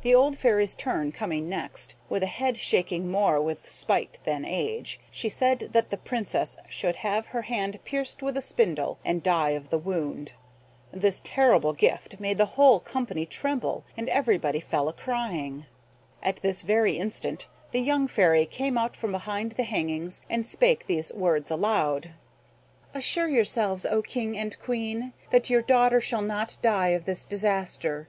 [0.00, 4.98] The old Fairy's turn coming next, with a head shaking more with spite than age,
[5.10, 9.50] she said that the Princess should have her hand pierced with a spindle and die
[9.50, 10.32] of the wound.
[10.90, 15.66] This terrible gift made the whole company tremble, and everybody fell a crying.
[16.22, 20.86] At this very instant the young Fairy came out from behind the hangings, and spake
[20.86, 22.12] these words aloud:
[22.94, 28.08] "Assure yourselves, O King and Queen, that your daughter shall not die of this disaster.